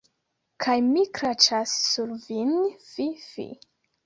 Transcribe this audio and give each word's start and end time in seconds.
Kaj 0.63 0.77
mi 0.85 1.03
kraĉas 1.17 1.75
sur 1.91 2.15
vin, 2.25 2.57
fi, 2.89 3.07
fi. 3.29 3.49